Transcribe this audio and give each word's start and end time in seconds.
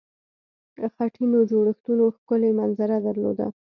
خټینو 0.93 1.39
جوړښتونو 1.51 2.03
ښکلې 2.17 2.49
منظره 2.59 2.97
درلوده. 3.07 3.47